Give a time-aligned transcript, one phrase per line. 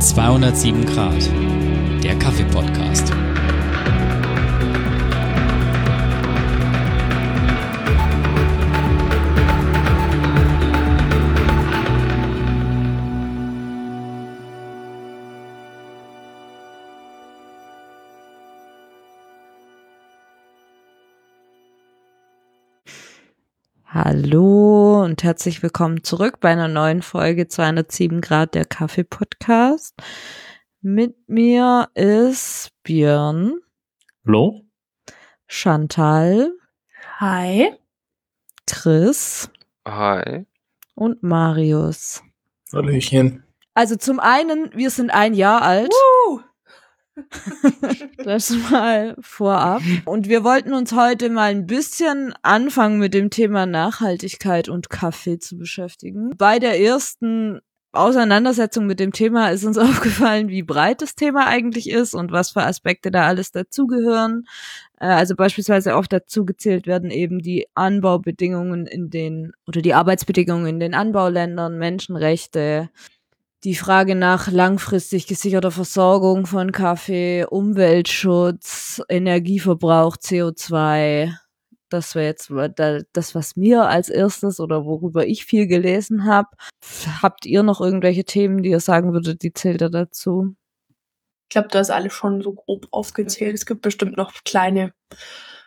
[0.00, 1.30] 207 Grad,
[2.02, 3.12] der Kaffee-Podcast.
[23.84, 29.94] Hallo und herzlich willkommen zurück bei einer neuen Folge 207 Grad der Kaffee Podcast.
[30.82, 33.60] Mit mir ist Björn.
[34.26, 34.60] Hallo.
[35.46, 36.52] Chantal.
[37.18, 37.72] Hi.
[38.66, 39.50] Chris.
[39.86, 40.44] Hi.
[40.94, 42.22] Und Marius.
[42.70, 43.42] Hallöchen.
[43.72, 45.90] Also zum einen, wir sind ein Jahr alt.
[45.90, 46.40] Woo!
[48.24, 49.82] Das mal vorab.
[50.04, 55.38] Und wir wollten uns heute mal ein bisschen anfangen mit dem Thema Nachhaltigkeit und Kaffee
[55.38, 56.30] zu beschäftigen.
[56.36, 57.60] Bei der ersten
[57.92, 62.50] Auseinandersetzung mit dem Thema ist uns aufgefallen, wie breit das Thema eigentlich ist und was
[62.50, 64.46] für Aspekte da alles dazugehören.
[65.00, 70.66] Äh, Also beispielsweise auch dazu gezählt werden eben die Anbaubedingungen in den oder die Arbeitsbedingungen
[70.66, 72.90] in den Anbauländern, Menschenrechte,
[73.64, 81.34] die Frage nach langfristig gesicherter Versorgung von Kaffee, Umweltschutz, Energieverbrauch, CO2.
[81.90, 86.48] Das wäre jetzt da- das, was mir als erstes oder worüber ich viel gelesen habe.
[87.22, 90.54] Habt ihr noch irgendwelche Themen, die ihr sagen würdet, die zählt da dazu?
[91.48, 93.54] Ich glaube, du hast alles schon so grob aufgezählt.
[93.54, 94.92] Es gibt bestimmt noch kleine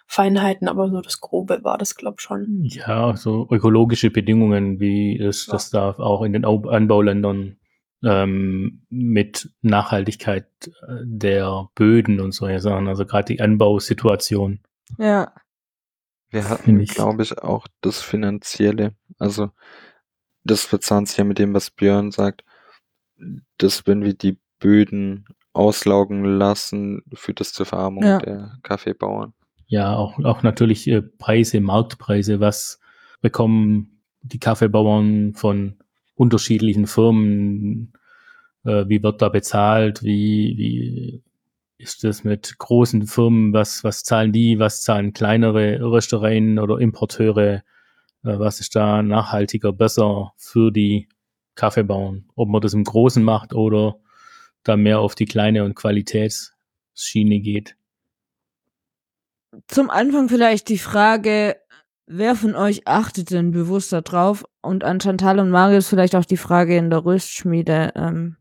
[0.07, 2.61] Feinheiten, aber so das Grobe war das, glaube ich, schon.
[2.63, 5.53] Ja, so ökologische Bedingungen, wie es Ja.
[5.53, 7.57] das da auch in den Au- Anbauländern
[8.03, 10.47] ähm, mit Nachhaltigkeit
[10.87, 14.59] äh, der Böden und solche Sachen, also gerade die Anbausituation.
[14.97, 15.33] Ja.
[16.29, 18.95] Wir hatten, glaube ich, auch das Finanzielle.
[19.19, 19.51] Also,
[20.43, 22.43] das verzahnt sich ja mit dem, was Björn sagt,
[23.57, 28.17] dass wenn wir die Böden auslaugen lassen, führt das zur Verarmung Ja.
[28.17, 29.33] der Kaffeebauern.
[29.67, 32.79] Ja, auch, auch natürlich äh, Preise, Marktpreise, was
[33.21, 35.77] bekommen die Kaffeebauern von
[36.15, 37.93] unterschiedlichen Firmen,
[38.63, 41.23] äh, wie wird da bezahlt, wie, wie
[41.77, 47.55] ist das mit großen Firmen, was, was zahlen die, was zahlen kleinere Röstereien oder Importeure,
[47.55, 47.61] äh,
[48.23, 51.07] was ist da nachhaltiger, besser für die
[51.55, 53.97] Kaffeebauern, ob man das im Großen macht oder
[54.63, 57.75] da mehr auf die kleine und Qualitätsschiene geht.
[59.67, 61.57] Zum Anfang vielleicht die Frage,
[62.05, 64.45] wer von euch achtet denn bewusst darauf?
[64.61, 68.37] Und an Chantal und Marius vielleicht auch die Frage in der Röstschmiede, ähm,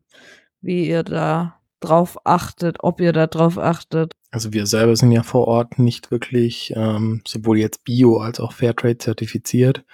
[0.60, 4.14] wie ihr da drauf achtet, ob ihr da drauf achtet.
[4.30, 8.52] Also wir selber sind ja vor Ort nicht wirklich ähm, sowohl jetzt Bio als auch
[8.52, 9.84] Fairtrade zertifiziert.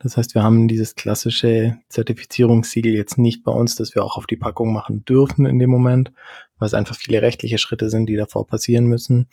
[0.00, 4.26] Das heißt, wir haben dieses klassische Zertifizierungssiegel jetzt nicht bei uns, dass wir auch auf
[4.26, 6.10] die Packung machen dürfen in dem Moment,
[6.58, 9.28] weil es einfach viele rechtliche Schritte sind, die davor passieren müssen.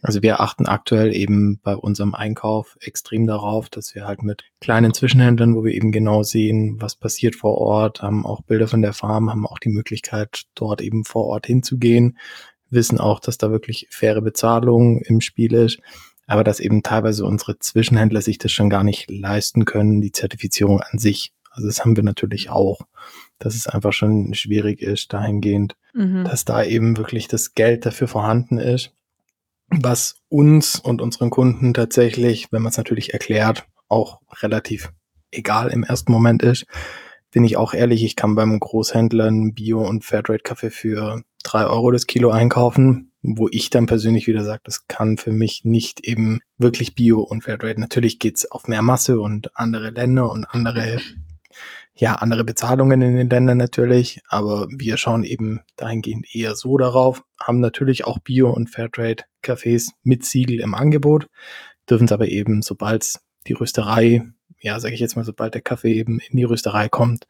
[0.00, 4.94] Also wir achten aktuell eben bei unserem Einkauf extrem darauf, dass wir halt mit kleinen
[4.94, 8.92] Zwischenhändlern, wo wir eben genau sehen, was passiert vor Ort, haben auch Bilder von der
[8.92, 12.16] Farm, haben auch die Möglichkeit, dort eben vor Ort hinzugehen,
[12.70, 15.80] wissen auch, dass da wirklich faire Bezahlung im Spiel ist,
[16.26, 20.80] aber dass eben teilweise unsere Zwischenhändler sich das schon gar nicht leisten können, die Zertifizierung
[20.80, 21.32] an sich.
[21.50, 22.78] Also das haben wir natürlich auch,
[23.40, 26.24] dass es einfach schon schwierig ist dahingehend, Mhm.
[26.24, 28.92] dass da eben wirklich das Geld dafür vorhanden ist,
[29.70, 34.92] was uns und unseren Kunden tatsächlich, wenn man es natürlich erklärt, auch relativ
[35.30, 36.66] egal im ersten Moment ist.
[37.30, 41.90] Bin ich auch ehrlich, ich kann beim Großhändler einen Bio- und Fairtrade-Kaffee für drei Euro
[41.90, 46.40] das Kilo einkaufen, wo ich dann persönlich wieder sage, das kann für mich nicht eben
[46.56, 47.80] wirklich Bio und Fairtrade.
[47.80, 51.00] Natürlich geht's auf mehr Masse und andere Länder und andere
[51.98, 57.24] ja, andere Bezahlungen in den Ländern natürlich, aber wir schauen eben dahingehend eher so darauf,
[57.40, 61.28] haben natürlich auch Bio- und Fairtrade-Cafés mit Siegel im Angebot,
[61.90, 64.22] dürfen es aber eben, sobald die Rösterei,
[64.60, 67.26] ja, sage ich jetzt mal, sobald der Kaffee eben in die Rösterei kommt,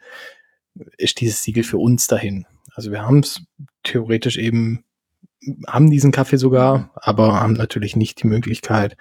[0.98, 2.46] ist dieses Siegel für uns dahin.
[2.74, 3.42] Also wir haben es
[3.84, 4.84] theoretisch eben,
[5.66, 8.96] haben diesen Kaffee sogar, aber haben natürlich nicht die Möglichkeit,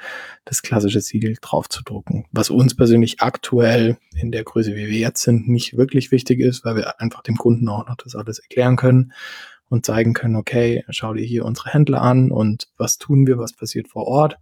[0.46, 2.26] das klassische Siegel draufzudrucken.
[2.32, 6.64] Was uns persönlich aktuell in der Größe, wie wir jetzt sind, nicht wirklich wichtig ist,
[6.64, 9.14] weil wir einfach dem Kunden auch noch das alles erklären können
[9.70, 13.54] und zeigen können, okay, schau dir hier unsere Händler an und was tun wir, was
[13.54, 14.38] passiert vor Ort.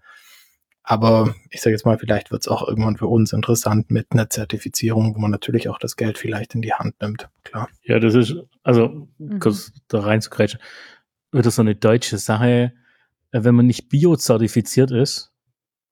[0.88, 4.30] Aber ich sage jetzt mal, vielleicht wird es auch irgendwann für uns interessant mit einer
[4.30, 7.28] Zertifizierung, wo man natürlich auch das Geld vielleicht in die Hand nimmt.
[7.44, 7.70] Klar.
[7.84, 9.40] Ja, das ist, also Mhm.
[9.40, 10.60] kurz da reinzugrätschen,
[11.36, 12.74] wieder so eine deutsche Sache.
[13.32, 15.34] Äh, Wenn man nicht bio-zertifiziert ist,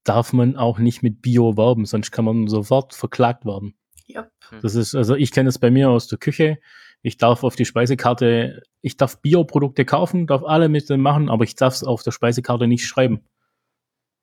[0.04, 3.75] darf man auch nicht mit Bio werben, sonst kann man sofort verklagt werden.
[4.06, 4.28] Ja.
[4.62, 6.60] Das ist, also ich kenne es bei mir aus der Küche.
[7.01, 11.44] Ich darf auf die Speisekarte, ich darf Bioprodukte kaufen, darf alle mit dem machen, aber
[11.44, 13.22] ich darf es auf der Speisekarte nicht schreiben.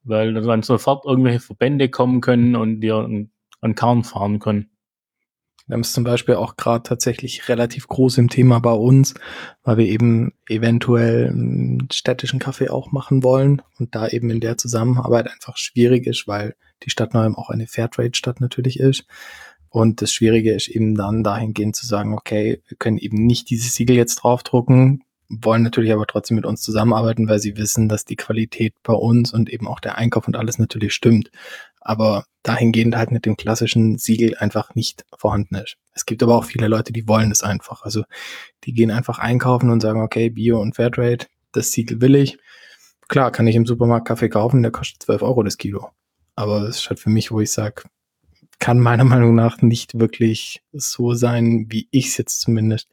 [0.02, 3.30] Weil dann sofort irgendwelche Verbände kommen können und dir an,
[3.60, 4.69] an Karren fahren können.
[5.70, 9.14] Wir haben es zum Beispiel auch gerade tatsächlich relativ groß im Thema bei uns,
[9.62, 14.58] weil wir eben eventuell einen städtischen Kaffee auch machen wollen und da eben in der
[14.58, 19.04] Zusammenarbeit einfach schwierig ist, weil die Stadt Neuem auch eine Fairtrade-Stadt natürlich ist.
[19.68, 23.72] Und das Schwierige ist eben dann dahingehend zu sagen, okay, wir können eben nicht dieses
[23.76, 28.16] Siegel jetzt draufdrucken, wollen natürlich aber trotzdem mit uns zusammenarbeiten, weil sie wissen, dass die
[28.16, 31.30] Qualität bei uns und eben auch der Einkauf und alles natürlich stimmt.
[31.80, 35.76] Aber dahingehend halt mit dem klassischen Siegel einfach nicht vorhanden ist.
[35.92, 37.82] Es gibt aber auch viele Leute, die wollen es einfach.
[37.82, 38.04] Also
[38.64, 42.38] die gehen einfach einkaufen und sagen, okay, Bio und Fairtrade, das Siegel will ich.
[43.08, 45.90] Klar, kann ich im Supermarkt Kaffee kaufen, der kostet 12 Euro das Kilo.
[46.36, 47.82] Aber das ist halt für mich, wo ich sage,
[48.58, 52.88] kann meiner Meinung nach nicht wirklich so sein, wie ich es jetzt zumindest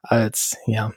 [0.00, 0.92] als ja,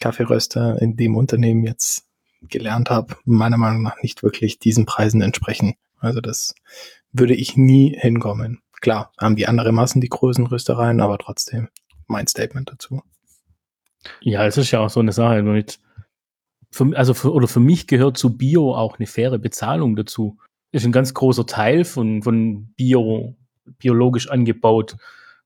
[0.00, 2.04] Kaffeeröster in dem Unternehmen jetzt
[2.42, 5.74] gelernt habe, meiner Meinung nach nicht wirklich diesen Preisen entsprechen.
[6.04, 6.54] Also das
[7.12, 8.60] würde ich nie hinkommen.
[8.80, 11.68] Klar, haben die andere Massen die großen Röstereien, aber trotzdem
[12.06, 13.02] mein Statement dazu.
[14.20, 15.80] Ja, es ist ja auch so eine Sache mit,
[16.70, 20.38] für, also für, oder für mich gehört zu Bio auch eine faire Bezahlung dazu.
[20.72, 23.36] Ist ein ganz großer Teil von, von Bio,
[23.78, 24.96] biologisch angebaut.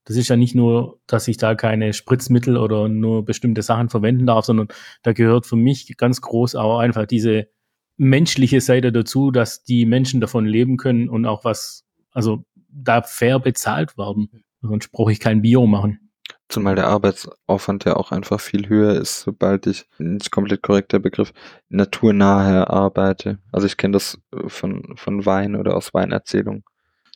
[0.05, 4.27] Das ist ja nicht nur, dass ich da keine Spritzmittel oder nur bestimmte Sachen verwenden
[4.27, 4.69] darf, sondern
[5.03, 7.49] da gehört für mich ganz groß auch einfach diese
[7.99, 13.39] menschliche Seite dazu, dass die Menschen davon leben können und auch was, also da fair
[13.41, 14.45] bezahlt werden.
[14.63, 16.09] Sonst brauche ich kein Bio machen.
[16.49, 21.33] Zumal der Arbeitsaufwand ja auch einfach viel höher ist, sobald ich, nicht komplett korrekter Begriff,
[21.69, 23.39] naturnahe arbeite.
[23.53, 26.65] Also ich kenne das von, von Wein oder aus Weinerzählungen,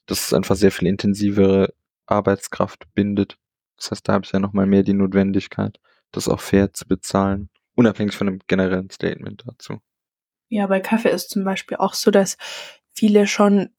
[0.06, 1.72] dass es einfach sehr viel intensivere
[2.06, 3.38] Arbeitskraft bindet.
[3.76, 5.80] Das heißt, da habe ich ja nochmal mehr die Notwendigkeit,
[6.10, 9.80] das auch fair zu bezahlen, unabhängig von einem generellen Statement dazu.
[10.52, 12.36] Ja, bei Kaffee ist zum Beispiel auch so, dass
[12.92, 13.70] viele schon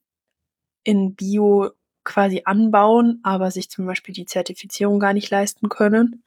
[0.83, 1.69] in Bio
[2.03, 6.23] quasi anbauen, aber sich zum Beispiel die Zertifizierung gar nicht leisten können.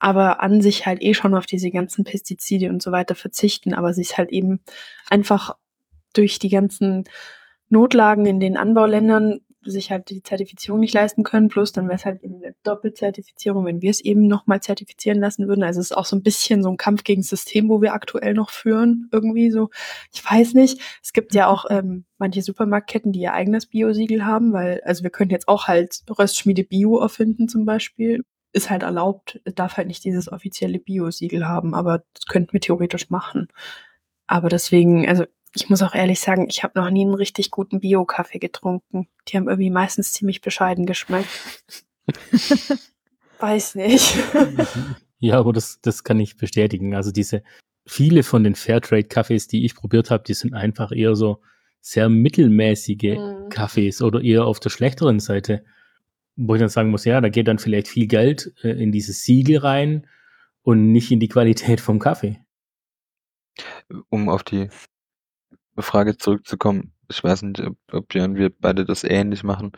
[0.00, 3.94] Aber an sich halt eh schon auf diese ganzen Pestizide und so weiter verzichten, aber
[3.94, 4.58] sich halt eben
[5.10, 5.56] einfach
[6.12, 7.04] durch die ganzen
[7.68, 12.04] Notlagen in den Anbauländern sich halt die Zertifizierung nicht leisten können, plus dann wäre es
[12.04, 15.62] halt eben eine Doppelzertifizierung, wenn wir es eben nochmal zertifizieren lassen würden.
[15.62, 17.94] Also es ist auch so ein bisschen so ein Kampf gegen das System, wo wir
[17.94, 19.70] aktuell noch führen, irgendwie so.
[20.12, 20.80] Ich weiß nicht.
[21.02, 25.10] Es gibt ja auch ähm, manche Supermarktketten, die ihr eigenes Bio-Siegel haben, weil, also wir
[25.10, 28.24] können jetzt auch halt Röstschmiede Bio erfinden zum Beispiel.
[28.52, 33.10] Ist halt erlaubt, darf halt nicht dieses offizielle Bio-Siegel haben, aber das könnten wir theoretisch
[33.10, 33.48] machen.
[34.26, 37.80] Aber deswegen, also ich muss auch ehrlich sagen, ich habe noch nie einen richtig guten
[37.80, 39.08] Bio-Kaffee getrunken.
[39.28, 41.64] Die haben irgendwie meistens ziemlich bescheiden geschmeckt.
[43.38, 44.14] Weiß nicht.
[45.18, 46.94] ja, aber das, das kann ich bestätigen.
[46.94, 47.42] Also diese
[47.86, 51.40] viele von den Fairtrade-Kaffees, die ich probiert habe, die sind einfach eher so
[51.80, 53.48] sehr mittelmäßige mhm.
[53.48, 55.64] Kaffees oder eher auf der schlechteren Seite.
[56.36, 59.24] Wo ich dann sagen muss, ja, da geht dann vielleicht viel Geld äh, in dieses
[59.24, 60.06] Siegel rein
[60.62, 62.38] und nicht in die Qualität vom Kaffee.
[64.08, 64.68] Um auf die
[65.82, 69.72] Frage zurückzukommen, ich weiß nicht, ob, ob Björn, wir beide das ähnlich machen.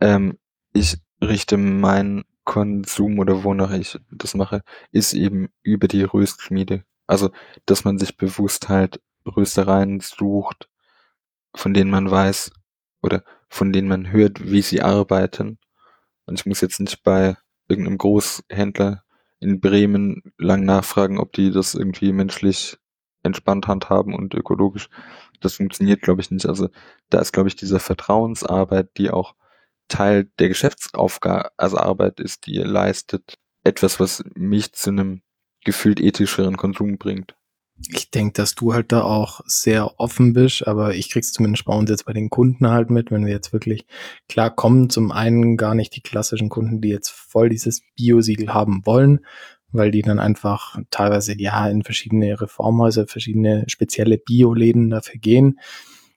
[0.00, 0.38] Ähm,
[0.72, 6.84] ich richte meinen Konsum oder wonach ich das mache, ist eben über die Röstschmiede.
[7.06, 7.30] Also,
[7.66, 10.68] dass man sich bewusst halt Röstereien sucht,
[11.54, 12.50] von denen man weiß
[13.02, 15.58] oder von denen man hört, wie sie arbeiten.
[16.26, 17.36] Und ich muss jetzt nicht bei
[17.68, 19.04] irgendeinem Großhändler
[19.40, 22.78] in Bremen lang nachfragen, ob die das irgendwie menschlich
[23.22, 24.88] entspannt handhaben und ökologisch
[25.44, 26.46] das funktioniert, glaube ich, nicht.
[26.46, 26.68] Also
[27.10, 29.34] da ist, glaube ich, diese Vertrauensarbeit, die auch
[29.88, 35.22] Teil der Geschäftsaufgabe, also Arbeit ist, die ihr leistet, etwas, was mich zu einem
[35.64, 37.36] gefühlt ethischeren Konsum bringt.
[37.94, 41.74] Ich denke, dass du halt da auch sehr offen bist, aber ich krieg's zumindest bei
[41.74, 43.86] uns jetzt bei den Kunden halt mit, wenn wir jetzt wirklich
[44.28, 48.82] klar kommen, zum einen gar nicht die klassischen Kunden, die jetzt voll dieses Bio-Siegel haben
[48.84, 49.20] wollen,
[49.72, 55.58] weil die dann einfach teilweise ja in verschiedene Reformhäuser, verschiedene spezielle Bioläden dafür gehen.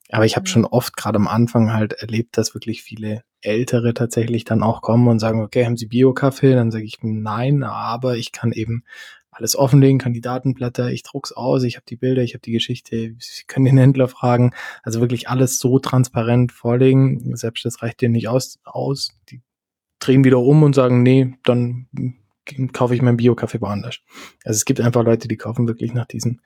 [0.10, 0.52] Aber ich habe mhm.
[0.52, 5.08] schon oft gerade am Anfang halt erlebt, dass wirklich viele Ältere tatsächlich dann auch kommen
[5.08, 6.54] und sagen, okay, haben Sie Bio-Kaffee?
[6.54, 8.84] Dann sage ich, nein, aber ich kann eben
[9.36, 13.44] alles offenlegen, Kandidatenblätter, ich druck's aus, ich habe die Bilder, ich habe die Geschichte, Sie
[13.46, 14.52] können den Händler fragen.
[14.84, 17.36] Also wirklich alles so transparent vorlegen.
[17.36, 19.12] Selbst das reicht dir nicht aus, aus.
[19.30, 19.42] Die
[20.00, 21.88] drehen wieder um und sagen, nee, dann
[22.74, 24.00] kaufe ich meinen Bio-Kaffee woanders.
[24.44, 26.42] Also es gibt einfach Leute, die kaufen wirklich nach diesen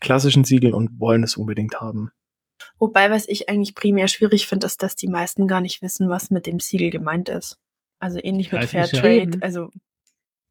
[0.00, 2.10] klassischen Siegeln und wollen es unbedingt haben.
[2.78, 6.30] Wobei, was ich eigentlich primär schwierig finde, ist, dass die meisten gar nicht wissen, was
[6.30, 7.58] mit dem Siegel gemeint ist.
[8.00, 9.38] Also ähnlich mit Fairtrade.
[9.40, 9.70] Also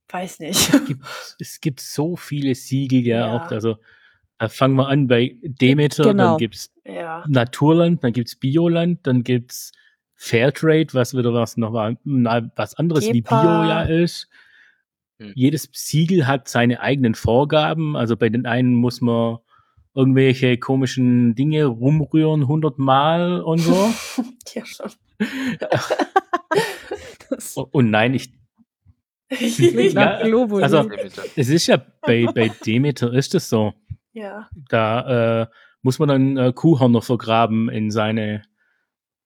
[0.09, 0.73] weiß nicht.
[0.73, 1.05] Es gibt,
[1.39, 3.37] es gibt so viele Siegel ja, Ja.
[3.37, 3.51] auch.
[3.51, 3.77] Also
[4.49, 6.31] fangen wir an bei Demeter, Genau.
[6.31, 7.25] dann gibt's Ja.
[7.27, 9.71] Naturland, dann gibt's Bioland, dann gibt's
[10.15, 13.67] Fairtrade, was wieder was noch na, was anderes wie Bio Gepa.
[13.67, 14.27] ja ist.
[15.19, 15.31] Hm.
[15.35, 17.95] Jedes Siegel hat seine eigenen Vorgaben.
[17.95, 19.37] Also bei den einen muss man
[19.95, 23.89] irgendwelche komischen Dinge rumrühren hundertmal und so.
[24.53, 24.91] ja, schon.
[27.71, 28.31] Und nein, ich,
[29.93, 30.89] nach Ja, also-
[31.35, 33.73] es ist ja bei, bei Demeter ist es so.
[34.13, 34.47] ja.
[34.69, 35.47] Da äh,
[35.81, 38.43] muss man dann äh, Kuhhörner vergraben in seine.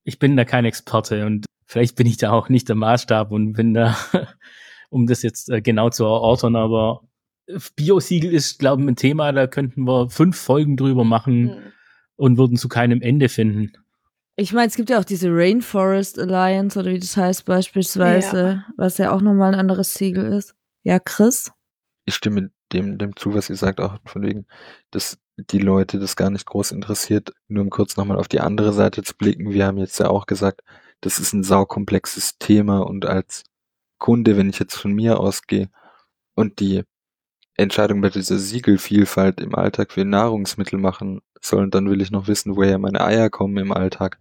[0.04, 3.54] Ich bin da kein Experte und vielleicht bin ich da auch nicht der Maßstab und
[3.54, 3.96] bin da,
[4.92, 7.02] um das jetzt äh, genau zu erörtern, aber
[7.76, 11.58] Biosiegel ist, glaube ich, ein Thema, da könnten wir fünf Folgen drüber machen Hm.
[12.16, 13.74] und würden zu keinem Ende finden.
[14.36, 18.98] Ich meine, es gibt ja auch diese Rainforest Alliance oder wie das heißt beispielsweise, was
[18.98, 20.56] ja auch nochmal ein anderes Siegel ist.
[20.84, 21.52] Ja, Chris?
[22.06, 24.46] Ich stimme dem, dem zu, was ihr sagt, auch von wegen,
[24.92, 27.34] dass die Leute das gar nicht groß interessiert.
[27.50, 29.52] Nur um kurz nochmal auf die andere Seite zu blicken.
[29.52, 30.62] Wir haben jetzt ja auch gesagt,
[31.02, 33.44] das ist ein saukomplexes Thema und als
[34.02, 35.70] Kunde, wenn ich jetzt von mir ausgehe
[36.34, 36.84] und die
[37.56, 42.56] Entscheidung bei dieser Siegelvielfalt im Alltag für Nahrungsmittel machen soll, dann will ich noch wissen,
[42.56, 44.20] woher meine Eier kommen im Alltag.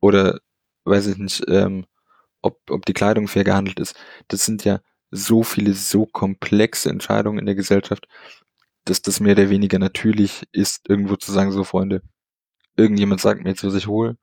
[0.00, 0.40] Oder
[0.84, 1.86] weiß ich nicht, ähm,
[2.42, 3.96] ob, ob die Kleidung fair gehandelt ist.
[4.28, 4.80] Das sind ja
[5.10, 8.06] so viele, so komplexe Entscheidungen in der Gesellschaft,
[8.84, 12.02] dass das mehr oder weniger natürlich ist, irgendwo zu sagen, so Freunde,
[12.76, 14.18] irgendjemand sagt mir jetzt, was ich hole.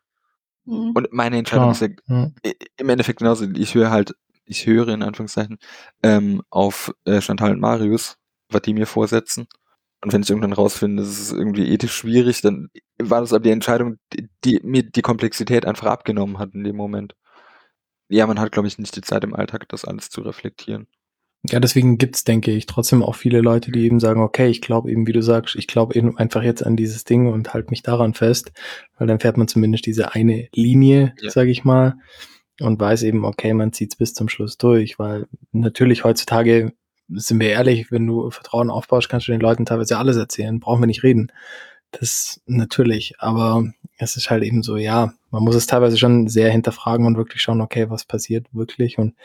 [0.68, 0.92] Hm.
[0.94, 1.90] Und meine Entscheidung Klar.
[1.90, 3.46] ist ja im Endeffekt genauso.
[3.56, 4.14] Ich höre halt,
[4.46, 5.58] ich höre in Anführungszeichen
[6.04, 8.18] ähm, auf äh, Chantal und Marius,
[8.50, 9.48] was die mir vorsetzen.
[10.04, 12.70] Und wenn ich irgendwann rausfinde, das ist irgendwie ethisch schwierig, dann
[13.02, 16.76] war das aber die Entscheidung, die, die mir die Komplexität einfach abgenommen hat in dem
[16.76, 17.16] Moment.
[18.10, 20.88] Ja, man hat, glaube ich, nicht die Zeit im Alltag, das alles zu reflektieren.
[21.50, 24.90] Ja, deswegen gibt's, denke ich, trotzdem auch viele Leute, die eben sagen, okay, ich glaube
[24.92, 27.82] eben, wie du sagst, ich glaube eben einfach jetzt an dieses Ding und halt mich
[27.82, 28.52] daran fest,
[28.98, 31.30] weil dann fährt man zumindest diese eine Linie, Ja.
[31.32, 31.96] sage ich mal,
[32.60, 36.74] und weiß eben, okay, man zieht's bis zum Schluss durch, weil natürlich heutzutage,
[37.10, 40.82] sind wir ehrlich, wenn du Vertrauen aufbaust, kannst du den Leuten teilweise alles erzählen, brauchen
[40.82, 41.32] wir nicht reden.
[41.92, 46.50] Das natürlich, aber es ist halt eben so, ja, man muss es teilweise schon sehr
[46.50, 49.16] hinterfragen und wirklich schauen, okay, was passiert wirklich und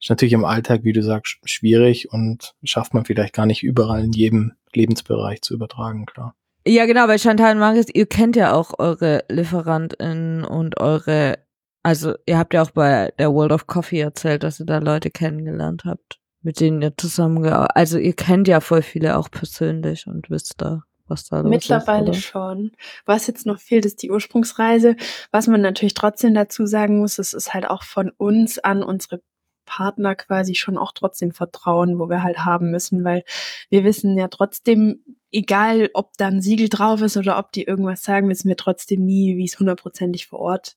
[0.00, 4.02] ist natürlich im Alltag, wie du sagst, schwierig und schafft man vielleicht gar nicht überall
[4.02, 6.34] in jedem Lebensbereich zu übertragen, klar.
[6.66, 11.38] Ja, genau, bei Chantal und Marius, ihr kennt ja auch eure LieferantInnen und eure,
[11.86, 15.08] also ihr habt ja auch bei der World of Coffee erzählt, dass ihr da Leute
[15.08, 20.28] kennengelernt habt, mit denen ihr zusammengearbeitet Also ihr kennt ja voll viele auch persönlich und
[20.28, 22.24] wisst da, was da los Mittlerweile ist.
[22.24, 22.72] schon.
[23.04, 24.96] Was jetzt noch fehlt, ist die Ursprungsreise.
[25.30, 29.22] Was man natürlich trotzdem dazu sagen muss, es ist halt auch von uns an unsere
[29.64, 33.22] Partner quasi schon auch trotzdem Vertrauen, wo wir halt haben müssen, weil
[33.70, 38.02] wir wissen ja trotzdem, egal ob da ein Siegel drauf ist oder ob die irgendwas
[38.02, 40.76] sagen, wissen wir trotzdem nie, wie es hundertprozentig vor Ort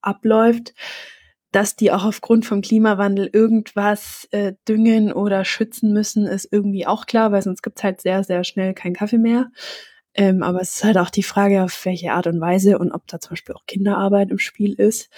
[0.00, 0.74] abläuft.
[1.50, 7.06] Dass die auch aufgrund vom Klimawandel irgendwas äh, düngen oder schützen müssen, ist irgendwie auch
[7.06, 9.50] klar, weil sonst gibt's halt sehr, sehr schnell keinen Kaffee mehr.
[10.14, 13.06] Ähm, aber es ist halt auch die Frage, auf welche Art und Weise und ob
[13.06, 15.10] da zum Beispiel auch Kinderarbeit im Spiel ist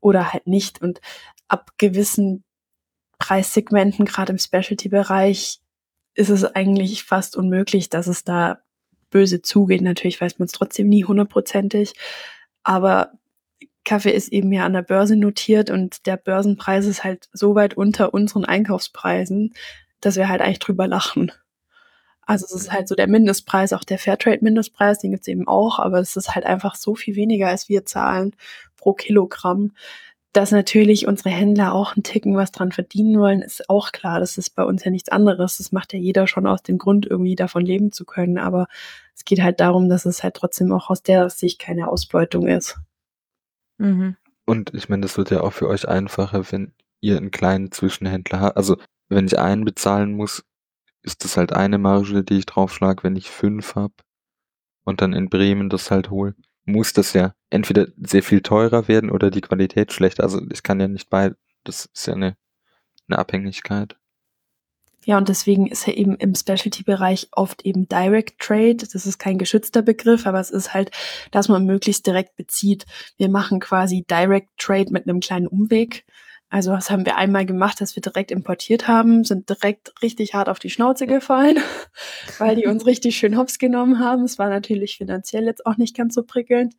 [0.00, 0.82] oder halt nicht.
[0.82, 1.00] Und
[1.46, 2.44] ab gewissen
[3.18, 5.60] Preissegmenten, gerade im Specialty-Bereich,
[6.14, 8.58] ist es eigentlich fast unmöglich, dass es da
[9.10, 9.82] böse zugeht.
[9.82, 11.94] Natürlich weiß man es trotzdem nie hundertprozentig,
[12.62, 13.12] aber
[13.88, 17.72] Kaffee ist eben ja an der Börse notiert und der Börsenpreis ist halt so weit
[17.74, 19.54] unter unseren Einkaufspreisen,
[20.02, 21.32] dass wir halt eigentlich drüber lachen.
[22.20, 26.00] Also es ist halt so der Mindestpreis, auch der Fairtrade-Mindestpreis, den gibt's eben auch, aber
[26.00, 28.36] es ist halt einfach so viel weniger, als wir zahlen
[28.76, 29.72] pro Kilogramm,
[30.34, 34.20] dass natürlich unsere Händler auch einen Ticken was dran verdienen wollen, ist auch klar.
[34.20, 35.56] Das ist bei uns ja nichts anderes.
[35.56, 38.36] Das macht ja jeder schon aus dem Grund, irgendwie davon leben zu können.
[38.36, 38.68] Aber
[39.16, 42.78] es geht halt darum, dass es halt trotzdem auch aus der Sicht keine Ausbeutung ist.
[43.78, 44.16] Mhm.
[44.44, 48.40] Und ich meine, das wird ja auch für euch einfacher, wenn ihr einen kleinen Zwischenhändler
[48.40, 48.56] habt.
[48.56, 48.76] Also
[49.08, 50.44] wenn ich einen bezahlen muss,
[51.02, 53.92] ist das halt eine Marge, die ich draufschlage, wenn ich fünf hab
[54.84, 59.10] und dann in Bremen das halt hole, muss das ja entweder sehr viel teurer werden
[59.10, 60.22] oder die Qualität schlechter.
[60.22, 62.36] Also ich kann ja nicht bei, das ist ja eine,
[63.06, 63.97] eine Abhängigkeit.
[65.08, 68.76] Ja, und deswegen ist ja eben im Specialty-Bereich oft eben Direct Trade.
[68.76, 70.90] Das ist kein geschützter Begriff, aber es ist halt,
[71.30, 72.84] dass man möglichst direkt bezieht.
[73.16, 76.04] Wir machen quasi Direct Trade mit einem kleinen Umweg.
[76.50, 80.50] Also was haben wir einmal gemacht, dass wir direkt importiert haben, sind direkt richtig hart
[80.50, 81.56] auf die Schnauze gefallen,
[82.38, 84.24] weil die uns richtig schön hops genommen haben.
[84.24, 86.74] Es war natürlich finanziell jetzt auch nicht ganz so prickelnd.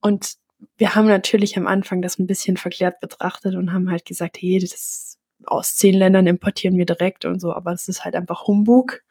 [0.00, 0.36] Und
[0.78, 4.60] wir haben natürlich am Anfang das ein bisschen verklärt betrachtet und haben halt gesagt, hey,
[4.60, 9.02] das aus zehn Ländern importieren wir direkt und so, aber es ist halt einfach Humbug.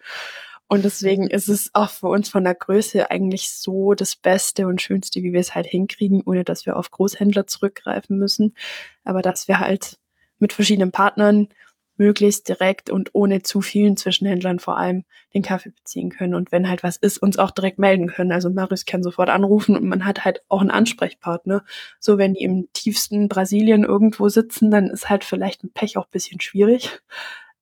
[0.67, 4.81] Und deswegen ist es auch für uns von der Größe eigentlich so das Beste und
[4.81, 8.55] Schönste, wie wir es halt hinkriegen, ohne dass wir auf Großhändler zurückgreifen müssen.
[9.03, 9.99] Aber dass wir halt
[10.39, 11.49] mit verschiedenen Partnern
[11.97, 16.35] möglichst direkt und ohne zu vielen Zwischenhändlern vor allem den Kaffee beziehen können.
[16.35, 18.31] Und wenn halt was ist, uns auch direkt melden können.
[18.31, 21.63] Also Marius kann sofort anrufen und man hat halt auch einen Ansprechpartner.
[21.99, 26.07] So, wenn die im tiefsten Brasilien irgendwo sitzen, dann ist halt vielleicht ein Pech auch
[26.07, 26.99] bisschen schwierig.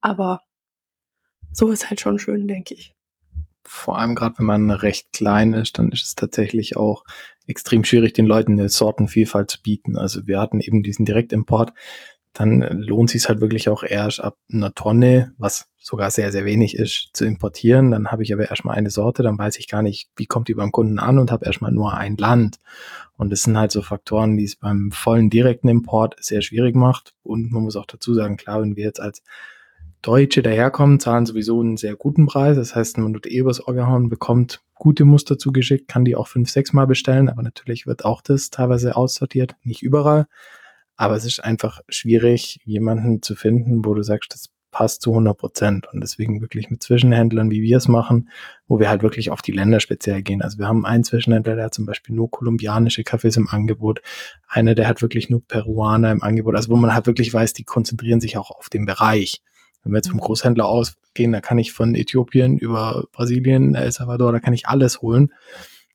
[0.01, 0.41] Aber
[1.51, 2.93] so ist halt schon schön, denke ich.
[3.65, 7.05] Vor allem gerade, wenn man recht klein ist, dann ist es tatsächlich auch
[7.47, 9.97] extrem schwierig, den Leuten eine Sortenvielfalt zu bieten.
[9.97, 11.73] Also wir hatten eben diesen Direktimport.
[12.33, 16.75] Dann lohnt sich halt wirklich auch erst ab einer Tonne, was sogar sehr, sehr wenig
[16.75, 17.91] ist, zu importieren.
[17.91, 20.55] Dann habe ich aber erstmal eine Sorte, dann weiß ich gar nicht, wie kommt die
[20.55, 22.59] beim Kunden an und habe erstmal nur ein Land.
[23.17, 27.13] Und das sind halt so Faktoren, die es beim vollen direkten Import sehr schwierig macht.
[27.21, 29.21] Und man muss auch dazu sagen, klar, wenn wir jetzt als
[30.01, 32.57] Deutsche daherkommen, zahlen sowieso einen sehr guten Preis.
[32.57, 36.27] Das heißt, man tut eh übers Ohr gehauen, bekommt gute Muster zugeschickt, kann die auch
[36.27, 40.27] fünf, sechs Mal bestellen, aber natürlich wird auch das teilweise aussortiert, nicht überall.
[40.95, 45.37] Aber es ist einfach schwierig, jemanden zu finden, wo du sagst, das passt zu 100
[45.37, 45.87] Prozent.
[45.93, 48.29] Und deswegen wirklich mit Zwischenhändlern, wie wir es machen,
[48.67, 50.41] wo wir halt wirklich auf die Länder speziell gehen.
[50.41, 54.01] Also wir haben einen Zwischenhändler, der hat zum Beispiel nur kolumbianische Kaffees im Angebot.
[54.47, 56.55] Einer, der hat wirklich nur Peruaner im Angebot.
[56.55, 59.41] Also wo man halt wirklich weiß, die konzentrieren sich auch auf den Bereich.
[59.83, 60.21] Wenn wir jetzt vom mhm.
[60.21, 65.01] Großhändler ausgehen, da kann ich von Äthiopien über Brasilien, El Salvador, da kann ich alles
[65.01, 65.31] holen.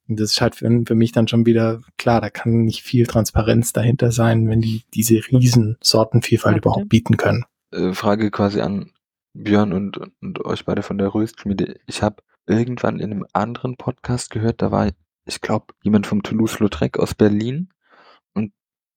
[0.09, 3.07] Und das ist halt für, für mich dann schon wieder klar, da kann nicht viel
[3.07, 7.45] Transparenz dahinter sein, wenn die diese riesen Sortenvielfalt ja, überhaupt bieten können.
[7.71, 8.91] Äh, Frage quasi an
[9.35, 11.79] Björn und, und euch beide von der Röstschmiede.
[11.87, 14.91] Ich habe irgendwann in einem anderen Podcast gehört, da war,
[15.27, 17.69] ich glaube, jemand vom Toulouse-Lautrec aus Berlin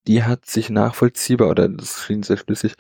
[0.08, 2.74] die hat sich nachvollziehbar oder das schien sehr schlüssig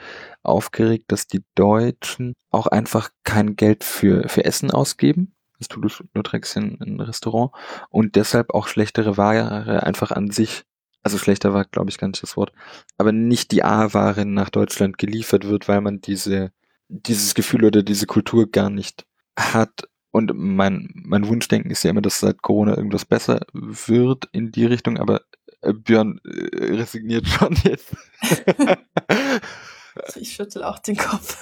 [0.44, 5.36] aufgeregt, dass die Deutschen auch einfach kein Geld für, für Essen ausgeben.
[5.62, 7.52] Das tut Lautrec in ein Restaurant
[7.92, 10.64] und deshalb auch schlechtere Ware einfach an sich,
[11.04, 12.52] also schlechter war, glaube ich, gar nicht das Wort,
[12.98, 16.52] aber nicht die A-Ware nach Deutschland geliefert wird, weil man diese,
[16.88, 19.06] dieses Gefühl oder diese Kultur gar nicht
[19.38, 19.88] hat.
[20.10, 24.66] Und mein, mein Wunschdenken ist ja immer, dass seit Corona irgendwas besser wird in die
[24.66, 25.22] Richtung, aber
[25.62, 27.96] äh, Björn äh, resigniert schon jetzt.
[30.16, 31.38] ich schüttel auch den Kopf.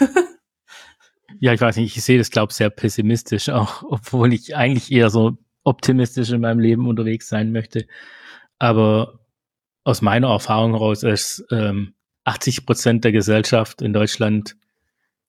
[1.39, 4.91] Ja, ich weiß nicht, ich sehe das, glaube ich, sehr pessimistisch, auch obwohl ich eigentlich
[4.91, 7.85] eher so optimistisch in meinem Leben unterwegs sein möchte.
[8.57, 9.19] Aber
[9.83, 11.93] aus meiner Erfahrung heraus ist ähm,
[12.25, 14.55] 80 Prozent der Gesellschaft in Deutschland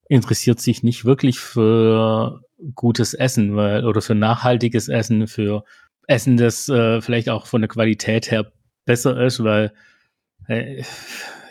[0.09, 2.43] interessiert sich nicht wirklich für
[2.75, 5.65] gutes Essen weil, oder für nachhaltiges Essen, für
[6.07, 8.53] Essen, das äh, vielleicht auch von der Qualität her
[8.85, 9.73] besser ist, weil
[10.49, 10.83] äh,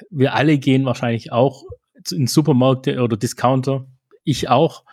[0.09, 1.63] wir alle gehen wahrscheinlich auch
[2.11, 3.85] in Supermärkte oder Discounter.
[4.29, 4.83] Ich auch.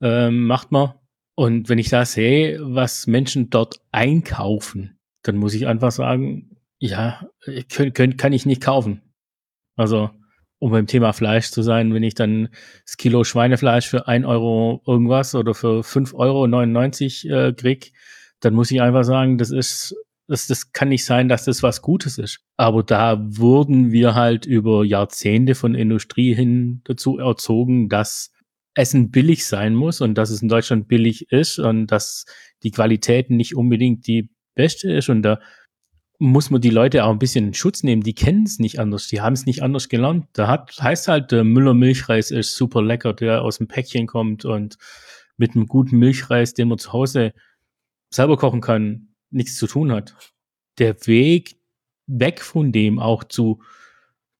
[0.00, 0.94] Ähm, macht man.
[1.36, 7.28] Und wenn ich da sehe, was Menschen dort einkaufen, dann muss ich einfach sagen, ja,
[7.72, 9.02] können, können, kann ich nicht kaufen.
[9.76, 10.10] Also,
[10.58, 12.48] um beim Thema Fleisch zu sein, wenn ich dann
[12.84, 17.92] das Kilo Schweinefleisch für ein Euro irgendwas oder für 5,99 Euro äh, krieg,
[18.40, 19.94] dann muss ich einfach sagen, das ist
[20.26, 22.40] das, das kann nicht sein, dass das was Gutes ist.
[22.56, 28.32] Aber da wurden wir halt über Jahrzehnte von Industrie hin dazu erzogen, dass
[28.78, 32.26] Essen billig sein muss und dass es in Deutschland billig ist und dass
[32.62, 35.08] die Qualität nicht unbedingt die beste ist.
[35.08, 35.40] Und da
[36.20, 38.02] muss man die Leute auch ein bisschen in Schutz nehmen.
[38.02, 39.08] Die kennen es nicht anders.
[39.08, 40.26] Die haben es nicht anders gelernt.
[40.32, 44.44] Da hat, heißt halt, der Müller Milchreis ist super lecker, der aus dem Päckchen kommt
[44.44, 44.78] und
[45.36, 47.34] mit einem guten Milchreis, den man zu Hause
[48.10, 50.14] selber kochen kann, nichts zu tun hat.
[50.78, 51.56] Der Weg
[52.06, 53.60] weg von dem auch zu,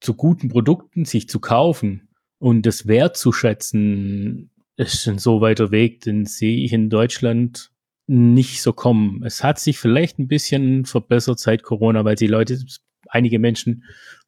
[0.00, 2.07] zu guten Produkten sich zu kaufen
[2.38, 7.72] und das wertzuschätzen, ist ein so weiter Weg, den sehe ich in Deutschland
[8.06, 9.22] nicht so kommen.
[9.24, 12.58] Es hat sich vielleicht ein bisschen verbessert seit Corona, weil die Leute,
[13.08, 13.84] einige Menschen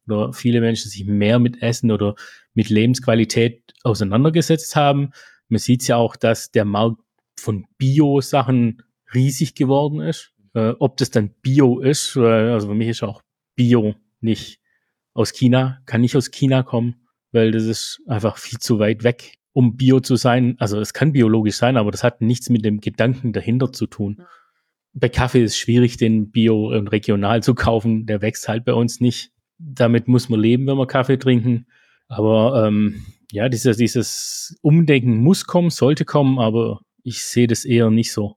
[0.07, 2.15] oder viele Menschen sich mehr mit Essen oder
[2.53, 5.11] mit Lebensqualität auseinandergesetzt haben.
[5.47, 7.01] Man sieht ja auch, dass der Markt
[7.39, 10.33] von Bio-Sachen riesig geworden ist.
[10.53, 13.21] Äh, ob das dann Bio ist, also für mich ist auch
[13.55, 14.59] Bio nicht
[15.13, 17.00] aus China, kann nicht aus China kommen,
[17.31, 20.55] weil das ist einfach viel zu weit weg, um Bio zu sein.
[20.59, 24.23] Also es kann biologisch sein, aber das hat nichts mit dem Gedanken dahinter zu tun.
[24.93, 28.05] Bei Kaffee ist es schwierig, den Bio und regional zu kaufen.
[28.05, 29.31] Der wächst halt bei uns nicht.
[29.57, 31.67] Damit muss man leben, wenn wir Kaffee trinken.
[32.07, 37.89] Aber ähm, ja, dieses, dieses Umdenken muss kommen, sollte kommen, aber ich sehe das eher
[37.89, 38.35] nicht so.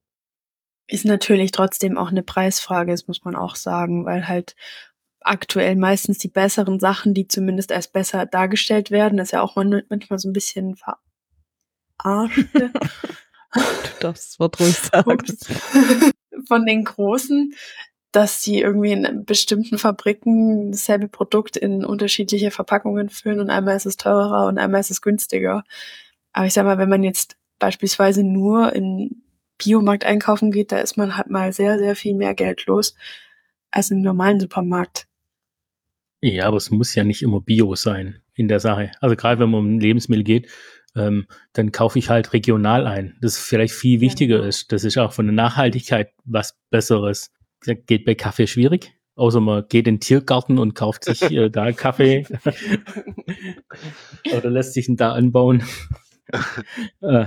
[0.86, 4.54] Ist natürlich trotzdem auch eine Preisfrage, das muss man auch sagen, weil halt
[5.24, 9.16] aktuell meistens die besseren Sachen, die zumindest als besser dargestellt werden.
[9.16, 10.98] Das ist ja auch manchmal so ein bisschen verarscht.
[12.54, 12.70] du
[14.00, 15.18] darfst das Wort ruhig sagen.
[16.46, 17.54] Von den Großen,
[18.12, 23.86] dass sie irgendwie in bestimmten Fabriken dasselbe Produkt in unterschiedliche Verpackungen füllen und einmal ist
[23.86, 25.64] es teurer und einmal ist es günstiger.
[26.32, 29.22] Aber ich sag mal, wenn man jetzt beispielsweise nur in
[29.58, 32.94] Biomarkt einkaufen geht, da ist man halt mal sehr, sehr viel mehr Geld los
[33.70, 35.06] als im normalen Supermarkt.
[36.26, 38.90] Ja, aber es muss ja nicht immer Bio sein in der Sache.
[39.02, 40.50] Also gerade wenn man um Lebensmittel geht,
[40.96, 43.18] ähm, dann kaufe ich halt regional ein.
[43.20, 44.46] Das vielleicht viel wichtiger ja.
[44.46, 44.72] ist.
[44.72, 48.94] Das ist auch von der Nachhaltigkeit was Besseres geht bei Kaffee schwierig.
[49.16, 52.26] Außer man geht in den Tiergarten und kauft sich äh, da Kaffee.
[54.34, 55.62] Oder lässt sich ihn da anbauen.
[57.02, 57.26] äh,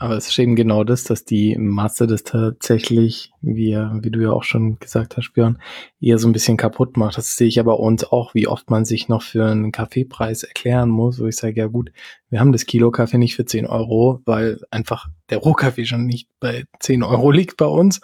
[0.00, 4.32] aber es ist eben genau das, dass die Masse das tatsächlich, wie, wie du ja
[4.32, 5.58] auch schon gesagt hast, Björn,
[6.00, 7.18] eher so ein bisschen kaputt macht.
[7.18, 10.88] Das sehe ich aber uns auch, wie oft man sich noch für einen Kaffeepreis erklären
[10.88, 11.92] muss, wo ich sage, ja gut,
[12.30, 16.30] wir haben das Kilo Kaffee nicht für 10 Euro, weil einfach der Rohkaffee schon nicht
[16.40, 18.00] bei 10 Euro liegt bei uns.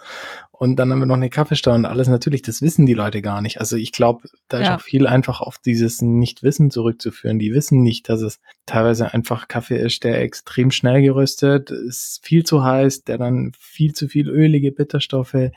[0.59, 2.07] Und dann haben wir noch eine Kaffeesteuer und alles.
[2.07, 3.59] Natürlich, das wissen die Leute gar nicht.
[3.59, 7.37] Also ich glaube, da ist auch viel einfach auf dieses Nichtwissen zurückzuführen.
[7.37, 12.43] Die wissen nicht, dass es teilweise einfach Kaffee ist, der extrem schnell geröstet, ist viel
[12.43, 15.51] zu heiß, der dann viel zu viel ölige Bitterstoffe.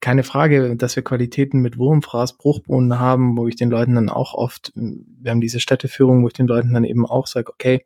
[0.00, 4.34] Keine Frage, dass wir Qualitäten mit Wurmfraß, Bruchbohnen haben, wo ich den Leuten dann auch
[4.34, 7.84] oft, wir haben diese Städteführung, wo ich den Leuten dann eben auch sage, okay,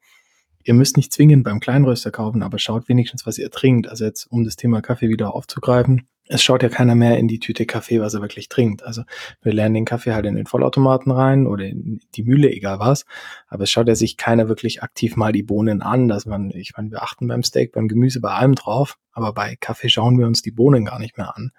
[0.69, 3.89] ihr müsst nicht zwingend beim Kleinröster kaufen, aber schaut wenigstens, was ihr trinkt.
[3.89, 7.41] Also jetzt, um das Thema Kaffee wieder aufzugreifen es schaut ja keiner mehr in die
[7.41, 8.83] Tüte Kaffee, was er wirklich trinkt.
[8.83, 9.03] Also
[9.43, 13.07] wir lernen den Kaffee halt in den Vollautomaten rein oder in die Mühle, egal was.
[13.49, 16.75] Aber es schaut ja sich keiner wirklich aktiv mal die Bohnen an, dass man, ich
[16.77, 20.27] meine, wir achten beim Steak, beim Gemüse, bei allem drauf, aber bei Kaffee schauen wir
[20.27, 21.51] uns die Bohnen gar nicht mehr an.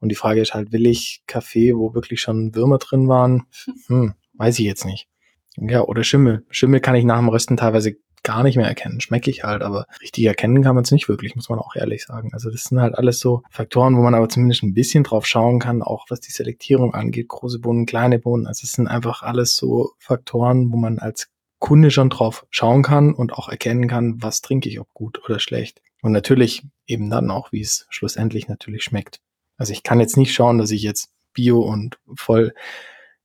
[0.00, 3.46] Und die Frage ist halt, will ich Kaffee, wo wirklich schon Würmer drin waren?
[3.86, 5.08] Hm, weiß ich jetzt nicht.
[5.56, 6.44] Ja, oder Schimmel.
[6.50, 9.00] Schimmel kann ich nach dem Rösten teilweise gar nicht mehr erkennen.
[9.00, 12.04] Schmecke ich halt, aber richtig erkennen kann man es nicht wirklich, muss man auch ehrlich
[12.04, 12.30] sagen.
[12.32, 15.58] Also das sind halt alles so Faktoren, wo man aber zumindest ein bisschen drauf schauen
[15.58, 18.46] kann, auch was die Selektierung angeht, große Bohnen, kleine Bohnen.
[18.46, 21.28] Also es sind einfach alles so Faktoren, wo man als
[21.58, 25.38] Kunde schon drauf schauen kann und auch erkennen kann, was trinke ich, ob gut oder
[25.38, 25.82] schlecht.
[26.02, 29.20] Und natürlich eben dann auch, wie es schlussendlich natürlich schmeckt.
[29.58, 32.54] Also ich kann jetzt nicht schauen, dass ich jetzt Bio und voll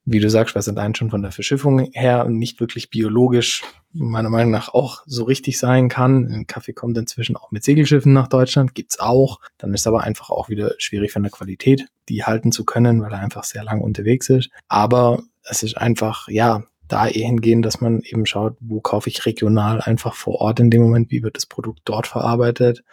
[0.05, 4.51] wie du sagst, was allein schon von der Verschiffung her nicht wirklich biologisch meiner Meinung
[4.51, 6.27] nach auch so richtig sein kann.
[6.31, 9.39] Ein Kaffee kommt inzwischen auch mit Segelschiffen nach Deutschland, gibt's auch.
[9.57, 13.11] Dann ist aber einfach auch wieder schwierig von der Qualität, die halten zu können, weil
[13.11, 14.49] er einfach sehr lang unterwegs ist.
[14.67, 19.25] Aber es ist einfach, ja, da eh hingehen, dass man eben schaut, wo kaufe ich
[19.25, 22.83] regional einfach vor Ort in dem Moment, wie wird das Produkt dort verarbeitet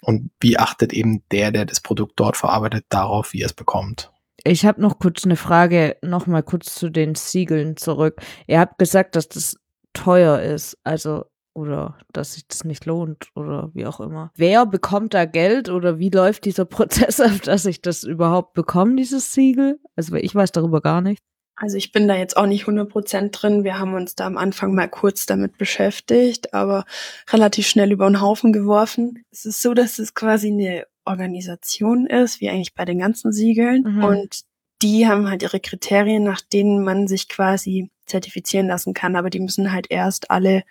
[0.00, 4.10] und wie achtet eben der, der das Produkt dort verarbeitet, darauf, wie er es bekommt.
[4.46, 8.20] Ich habe noch kurz eine Frage, noch mal kurz zu den Siegeln zurück.
[8.46, 9.56] Ihr habt gesagt, dass das
[9.92, 14.30] teuer ist, also oder dass sich das nicht lohnt oder wie auch immer.
[14.36, 18.94] Wer bekommt da Geld oder wie läuft dieser Prozess ab, dass ich das überhaupt bekomme,
[18.94, 19.80] dieses Siegel?
[19.96, 21.22] Also ich weiß darüber gar nicht.
[21.56, 23.64] Also ich bin da jetzt auch nicht 100% drin.
[23.64, 26.84] Wir haben uns da am Anfang mal kurz damit beschäftigt, aber
[27.30, 29.24] relativ schnell über den Haufen geworfen.
[29.32, 33.82] Es ist so, dass es quasi eine Organisation ist, wie eigentlich bei den ganzen Siegeln.
[33.82, 34.04] Mhm.
[34.04, 34.40] Und
[34.82, 39.16] die haben halt ihre Kriterien, nach denen man sich quasi zertifizieren lassen kann.
[39.16, 40.64] Aber die müssen halt erst alle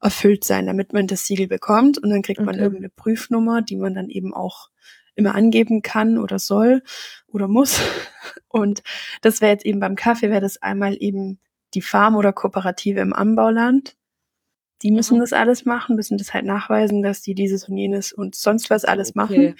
[0.00, 1.98] erfüllt sein, damit man das Siegel bekommt.
[1.98, 2.62] Und dann kriegt man okay.
[2.62, 4.68] irgendeine Prüfnummer, die man dann eben auch
[5.14, 6.82] immer angeben kann oder soll
[7.28, 7.80] oder muss.
[8.48, 8.82] Und
[9.20, 11.38] das wäre jetzt eben beim Kaffee, wäre das einmal eben
[11.74, 13.96] die Farm oder Kooperative im Anbauland.
[14.82, 15.20] Die müssen mhm.
[15.20, 18.84] das alles machen, müssen das halt nachweisen, dass die dieses und jenes und sonst was
[18.84, 19.18] alles okay.
[19.18, 19.54] machen.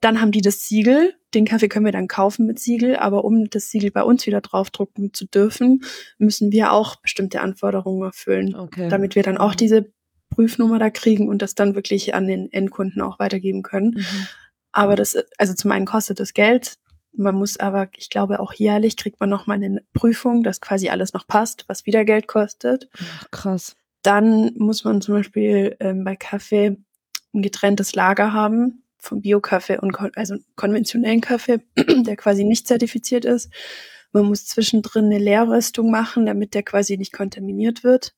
[0.00, 1.14] Dann haben die das Siegel.
[1.34, 4.40] Den Kaffee können wir dann kaufen mit Siegel, aber um das Siegel bei uns wieder
[4.40, 5.84] draufdrucken zu dürfen,
[6.18, 8.88] müssen wir auch bestimmte Anforderungen erfüllen, okay.
[8.88, 9.92] damit wir dann auch diese
[10.30, 13.96] Prüfnummer da kriegen und das dann wirklich an den Endkunden auch weitergeben können.
[13.96, 14.26] Mhm.
[14.72, 16.78] Aber das, also zum einen kostet das Geld.
[17.12, 21.12] Man muss aber, ich glaube, auch jährlich kriegt man nochmal eine Prüfung, dass quasi alles
[21.12, 22.88] noch passt, was wieder Geld kostet.
[22.96, 23.76] Ach, krass.
[24.02, 26.76] Dann muss man zum Beispiel ähm, bei Kaffee
[27.34, 33.24] ein getrenntes Lager haben vom Bio-Kaffee und kon also konventionellen Kaffee, der quasi nicht zertifiziert
[33.24, 33.50] ist.
[34.12, 38.14] Man muss zwischendrin eine Leerröstung machen, damit der quasi nicht kontaminiert wird.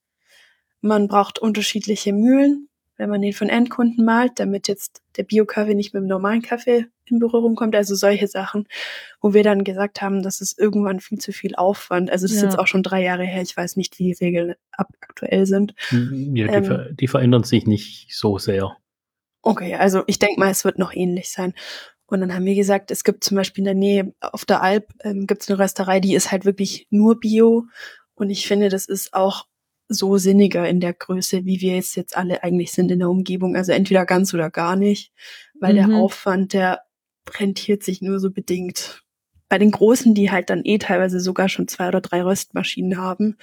[0.81, 5.93] Man braucht unterschiedliche Mühlen, wenn man den von Endkunden malt, damit jetzt der Bio-Kaffee nicht
[5.93, 7.75] mit dem normalen Kaffee in Berührung kommt.
[7.75, 8.67] Also solche Sachen,
[9.21, 12.11] wo wir dann gesagt haben, das ist irgendwann viel zu viel Aufwand.
[12.11, 12.37] Also das ja.
[12.37, 13.41] ist jetzt auch schon drei Jahre her.
[13.41, 15.73] Ich weiß nicht, wie die Regeln aktuell sind.
[15.91, 18.77] Ja, die, ähm, ver die verändern sich nicht so sehr.
[19.41, 21.53] Okay, also ich denke mal, es wird noch ähnlich sein.
[22.05, 24.93] Und dann haben wir gesagt, es gibt zum Beispiel in der Nähe auf der Alp
[25.01, 27.65] ähm, gibt es eine Rösterei, die ist halt wirklich nur Bio.
[28.13, 29.47] Und ich finde, das ist auch
[29.89, 33.55] so sinniger in der Größe, wie wir jetzt jetzt alle eigentlich sind in der Umgebung.
[33.55, 35.11] Also entweder ganz oder gar nicht,
[35.59, 35.77] weil Mhm.
[35.89, 36.81] der Aufwand, der
[37.39, 39.01] rentiert sich nur so bedingt.
[39.49, 43.37] Bei den Großen, die halt dann eh teilweise sogar schon zwei oder drei Röstmaschinen haben,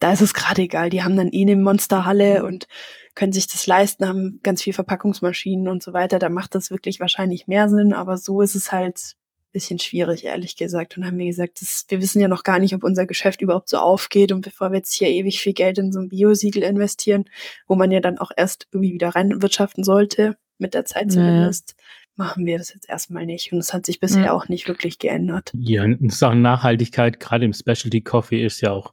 [0.00, 0.90] da ist es gerade egal.
[0.90, 2.66] Die haben dann eh eine Monsterhalle und
[3.14, 6.18] können sich das leisten, haben ganz viel Verpackungsmaschinen und so weiter.
[6.18, 9.14] Da macht das wirklich wahrscheinlich mehr Sinn, aber so ist es halt
[9.52, 10.96] bisschen schwierig, ehrlich gesagt.
[10.96, 13.68] Und haben wir gesagt, das, wir wissen ja noch gar nicht, ob unser Geschäft überhaupt
[13.68, 14.32] so aufgeht.
[14.32, 17.24] Und bevor wir jetzt hier ewig viel Geld in so ein Biosiegel investieren,
[17.66, 21.14] wo man ja dann auch erst irgendwie wieder reinwirtschaften sollte, mit der Zeit Naja.
[21.14, 21.74] zumindest,
[22.16, 23.52] machen wir das jetzt erstmal nicht.
[23.52, 24.32] Und es hat sich bisher Ja.
[24.32, 25.50] auch nicht wirklich geändert.
[25.54, 28.92] Ja, in Sachen Nachhaltigkeit, gerade im Specialty Coffee ist ja auch,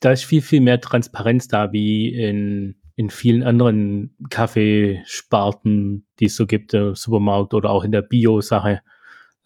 [0.00, 6.36] da ist viel, viel mehr Transparenz da, wie in, in vielen anderen Kaffeesparten, die es
[6.36, 8.80] so gibt, im Supermarkt oder auch in der Bio-Sache.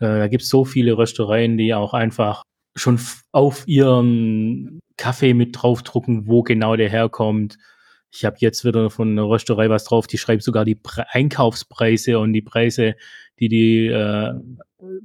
[0.01, 2.43] Äh, da gibt es so viele Röstereien, die auch einfach
[2.77, 2.99] schon
[3.33, 7.57] auf ihren Kaffee mit draufdrucken, wo genau der herkommt.
[8.13, 12.19] Ich habe jetzt wieder von einer Rösterei was drauf, die schreibt sogar die Pre Einkaufspreise
[12.19, 12.97] und die Preise,
[13.39, 14.33] die die äh,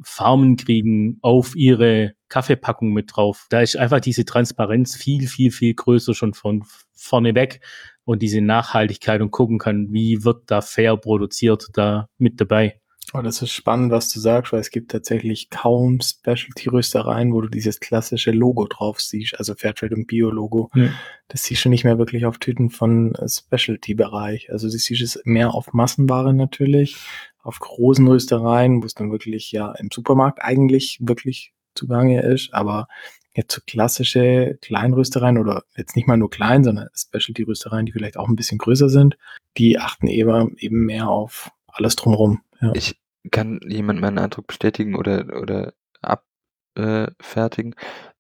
[0.02, 3.46] Farmen kriegen, auf ihre Kaffeepackung mit drauf.
[3.50, 7.62] Da ist einfach diese Transparenz viel, viel, viel größer schon von vorne weg
[8.06, 12.80] und diese Nachhaltigkeit und gucken kann, wie wird da fair produziert, da mit dabei.
[13.14, 17.48] Oh, das ist spannend, was du sagst, weil es gibt tatsächlich kaum Specialty-Röstereien, wo du
[17.48, 20.70] dieses klassische Logo drauf siehst, also Fairtrade und Bio-Logo.
[20.74, 20.90] Ja.
[21.28, 24.52] Das siehst du nicht mehr wirklich auf Tüten von äh, Specialty-Bereich.
[24.52, 26.98] Also du siehst es mehr auf Massenware natürlich,
[27.44, 32.88] auf großen Röstereien, wo es dann wirklich ja im Supermarkt eigentlich wirklich zugange ist, aber
[33.36, 38.30] jetzt so klassische Kleinröstereien oder jetzt nicht mal nur klein, sondern Specialty-Röstereien, die vielleicht auch
[38.30, 39.18] ein bisschen größer sind,
[39.58, 42.42] die achten eben, eben mehr auf alles drumherum.
[42.62, 42.72] Ja.
[42.74, 43.00] Ich
[43.32, 47.76] kann jemand meinen Eindruck bestätigen oder, oder abfertigen.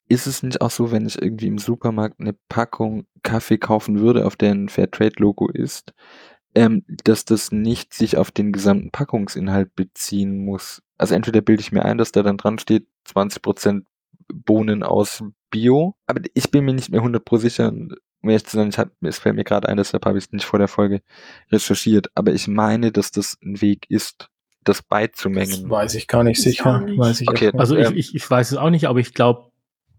[0.07, 4.25] Ist es nicht auch so, wenn ich irgendwie im Supermarkt eine Packung Kaffee kaufen würde,
[4.25, 5.93] auf der ein Fairtrade-Logo ist,
[6.53, 10.83] ähm, dass das nicht sich auf den gesamten Packungsinhalt beziehen muss?
[10.97, 13.83] Also entweder bilde ich mir ein, dass da dann dran steht, 20%
[14.27, 17.71] Bohnen aus Bio, aber ich bin mir nicht mehr 100% sicher,
[18.25, 20.31] um ehrlich zu sein, ich hab, es fällt mir gerade ein, deshalb habe ich es
[20.31, 21.01] nicht vor der Folge
[21.51, 24.29] recherchiert, aber ich meine, dass das ein Weg ist,
[24.63, 25.69] das Das beizumengen.
[25.69, 26.81] weiß ich gar nicht Ich sicher.
[26.81, 26.97] nicht.
[26.97, 27.51] Weiß ich Okay.
[27.55, 29.51] Also Ähm, ich, ich, ich weiß es auch nicht, aber ich glaube,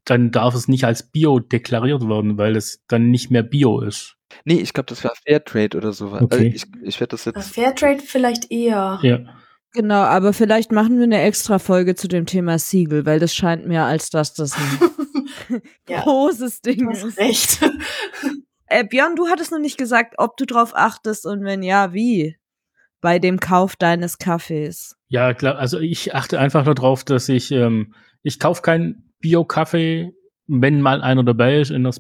[0.05, 4.17] dann darf es nicht als Bio deklariert werden, weil es dann nicht mehr Bio ist.
[4.45, 6.07] Nee, ich glaube, das war Fairtrade oder so.
[6.07, 6.27] Okay.
[6.31, 7.55] Also ich ich werde das jetzt.
[7.55, 8.99] Fairtrade vielleicht eher.
[9.03, 9.21] Ja.
[9.73, 13.67] Genau, aber vielleicht machen wir eine extra Folge zu dem Thema Siegel, weil das scheint
[13.69, 14.79] mir, als dass das ein
[15.89, 16.03] Ja.
[16.03, 17.19] großes Ding Du hast ist.
[17.19, 17.61] recht.
[18.69, 22.37] Äh, Björn, du hattest noch nicht gesagt, ob du drauf achtest und wenn ja, wie
[23.01, 24.97] bei dem Kauf deines Kaffees.
[25.09, 30.11] Ja, klar, also ich achte einfach darauf, dass ich, ähm, ich kaufe keinen Bio-Kaffee,
[30.49, 31.93] wenn mal einer dabei ist in der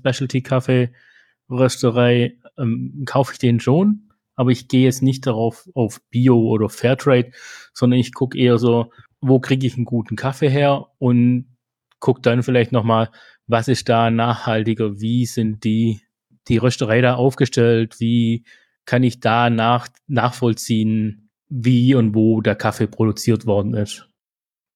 [1.48, 6.68] Specialty-Kaffee-Rösterei, ähm, kaufe ich den schon, aber ich gehe jetzt nicht darauf auf Bio oder
[6.68, 7.30] Fairtrade,
[7.74, 11.55] sondern ich gucke eher so, wo kriege ich einen guten Kaffee her und
[12.00, 13.10] gucke dann vielleicht nochmal,
[13.46, 16.00] was ist da nachhaltiger, wie sind die,
[16.48, 18.44] die Rösterei da aufgestellt, wie
[18.84, 24.08] kann ich da nach, nachvollziehen, wie und wo der Kaffee produziert worden ist.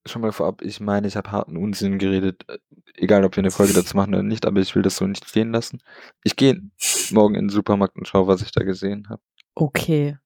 [0.07, 2.45] Schon mal vorab, ich meine, ich habe harten Unsinn geredet.
[2.49, 2.59] Äh,
[3.01, 5.27] Egal, ob wir eine Folge dazu machen oder nicht, aber ich will das so nicht
[5.27, 5.79] stehen lassen.
[6.23, 6.61] Ich gehe
[7.13, 9.23] morgen in den Supermarkt und schaue, was ich da gesehen habe.
[9.55, 10.19] Okay.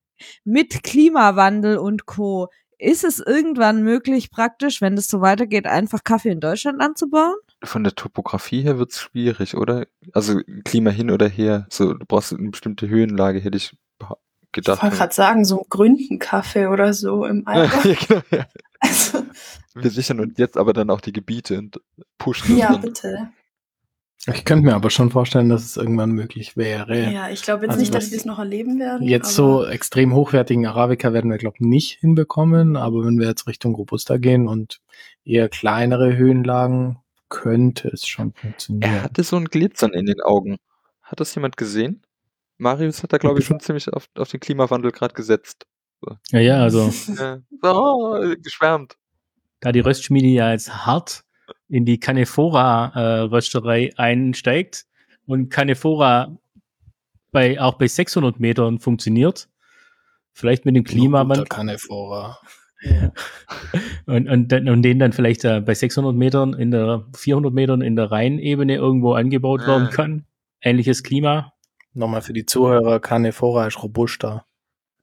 [0.43, 2.49] Mit Klimawandel und Co.
[2.85, 7.35] Ist es irgendwann möglich, praktisch, wenn das so weitergeht, einfach Kaffee in Deutschland anzubauen?
[7.63, 9.87] Von der Topografie her wird's schwierig, oder?
[10.13, 11.67] Also Klima hin oder her.
[11.71, 14.83] So, du brauchst eine bestimmte Höhenlage, hätte ich beha- Ich gedacht.
[14.83, 17.95] wollte gerade sagen, so Gründenkaffee oder so im ja, Alter.
[18.09, 18.47] genau, ja.
[18.81, 19.25] Also,
[19.75, 21.81] Wir sichern uns jetzt aber dann auch die Gebiete und
[22.19, 22.83] pushen ja, dann.
[22.83, 23.29] bitte.
[24.33, 27.11] Ich könnte mir aber schon vorstellen, dass es irgendwann möglich wäre.
[27.13, 29.07] Ja, ich glaube jetzt Also nicht, dass das- wir es noch erleben werden.
[29.07, 33.27] Jetzt aber so extrem hochwertigen Arabica werden wir, glaube ich, nicht hinbekommen, aber wenn wir
[33.29, 34.81] jetzt Richtung Robusta gehen und
[35.25, 39.03] eher kleinere Höhenlagen, könnte es schon Er funktionieren.
[39.03, 40.57] hatte so ein Glitzern in den Augen.
[41.03, 42.03] Hat das jemand gesehen?
[42.57, 45.67] Marius hat da, glaube ich, schon ziemlich auf, auf den Klimawandel gerade gesetzt.
[46.31, 47.39] Ja, ja, also Ja.
[47.63, 48.97] Oh, geschwärmt.
[49.61, 51.25] da die Röstschmiede ja jetzt hart
[51.75, 54.87] in die Canefora-Rösterei einsteigt
[55.27, 56.37] und Canefora
[57.33, 59.49] bei, auch bei 600 Metern funktioniert,
[60.33, 62.39] vielleicht mit dem Klimawandel Canefora.
[64.07, 67.81] und, und, dann- und den dann vielleicht äh, bei 600 Metern in der 400 Metern
[67.83, 69.67] in der Rheinebene irgendwo angebaut Ah.
[69.69, 70.27] werden kann.
[70.61, 71.53] Ähnliches Klima.
[71.95, 74.45] Nochmal für die Zuhörer, Canefora ist Robusta.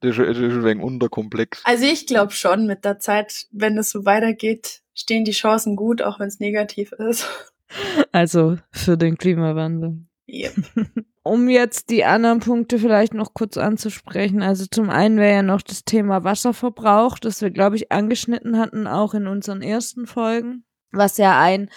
[0.01, 1.61] Das ist, das ist ein wenig unterkomplex.
[1.65, 6.01] Also ich glaube schon, mit der Zeit, wenn es so weitergeht, stehen die Chancen gut,
[6.01, 7.27] auch wenn es negativ ist.
[8.11, 10.05] Also für den Klimawandel.
[10.27, 10.53] Yep.
[11.23, 14.41] Um jetzt die anderen Punkte vielleicht noch kurz anzusprechen.
[14.41, 18.87] Also zum einen wäre ja noch das Thema Wasserverbrauch, das wir, glaube ich, angeschnitten hatten,
[18.87, 20.65] auch in unseren ersten Folgen.
[20.91, 21.69] Was ja ein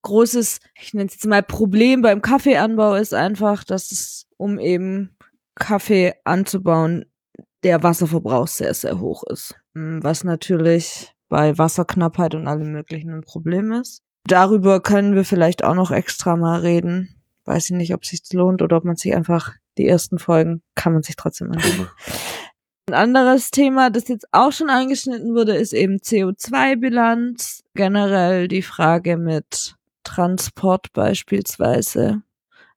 [0.00, 5.14] großes, ich nenne es jetzt mal Problem beim Kaffeeanbau ist einfach, dass es, um eben
[5.54, 7.04] Kaffee anzubauen,
[7.64, 9.56] der Wasserverbrauch sehr, sehr hoch ist.
[9.74, 14.02] Mm, Was natürlich bei Wasserknappheit und allem möglichen ein Problem ist.
[14.26, 17.14] Darüber können wir vielleicht auch noch extra mal reden.
[17.44, 20.62] Weiß ich nicht, ob es sich lohnt oder ob man sich einfach die ersten Folgen
[20.74, 21.88] kann man sich trotzdem anschauen.
[22.88, 27.64] Ein anderes Thema, das jetzt auch schon angeschnitten wurde, ist eben CO2-Bilanz.
[27.74, 32.22] Generell die Frage mit Transport beispielsweise.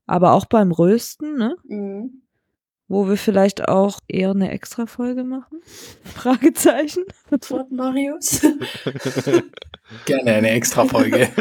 [0.08, 1.56] Aber auch beim Rösten, ne?
[1.68, 2.24] Mhm.
[2.90, 5.62] Wo wir vielleicht auch eher eine extra Folge machen?
[6.04, 7.04] Fragezeichen.
[7.30, 8.42] Wort Marius.
[10.06, 11.30] Gerne eine extra Folge.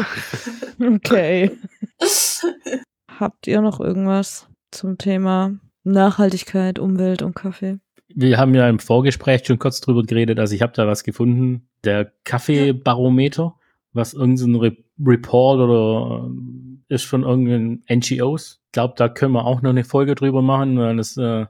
[0.81, 1.51] Okay.
[3.19, 7.79] Habt ihr noch irgendwas zum Thema Nachhaltigkeit, Umwelt und Kaffee?
[8.07, 11.67] Wir haben ja im Vorgespräch schon kurz drüber geredet, also ich habe da was gefunden,
[11.83, 13.55] der Kaffeebarometer,
[13.91, 18.58] was irgendein Re Report oder äh, ist von irgendeinen NGOs.
[18.69, 21.47] Ich glaube, da können wir auch noch eine Folge drüber machen, weil das äh,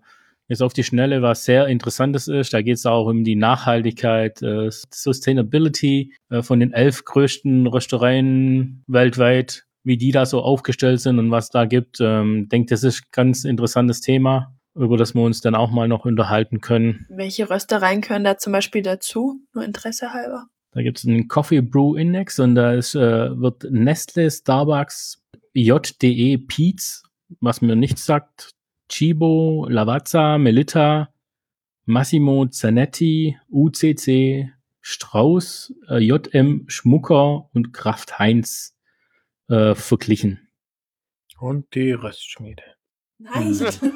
[0.47, 2.53] jetzt auf die Schnelle was sehr Interessantes ist.
[2.53, 8.85] Da geht es auch um die Nachhaltigkeit, äh, Sustainability äh, von den elf größten Röstereien
[8.87, 11.99] weltweit, wie die da so aufgestellt sind und was da gibt.
[11.99, 15.89] Ähm, denke, das ist ein ganz interessantes Thema, über das wir uns dann auch mal
[15.89, 17.05] noch unterhalten können.
[17.09, 19.41] Welche Röstereien können da zum Beispiel dazu?
[19.53, 20.45] Nur Interesse halber.
[20.71, 25.21] Da gibt es einen Coffee Brew Index und da ist, äh, wird Nestle, Starbucks,
[25.53, 27.03] JDE Peets,
[27.39, 28.55] was mir nichts sagt,
[28.89, 31.13] Chibo, Lavazza, Melitta,
[31.85, 38.75] Massimo Zanetti, UCC, Strauß, äh, JM Schmucker und Kraft Heinz
[39.47, 40.47] äh, verglichen.
[41.39, 42.63] Und die Röstschmiede.
[43.17, 43.53] Nein.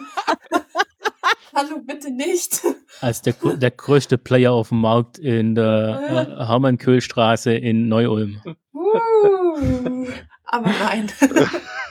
[1.55, 2.61] Hallo, bitte nicht.
[2.99, 8.41] Als der, der größte Player auf dem Markt in der äh, Hermann-Köhl-Straße in Neu-Ulm.
[8.73, 10.07] Uh,
[10.45, 11.11] aber nein.